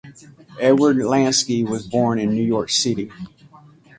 Edward 0.59 0.95
Lansky 0.97 1.63
was 1.63 1.85
born 1.87 2.17
in 2.17 2.31
New 2.31 2.41
York 2.41 2.71
City. 2.71 3.11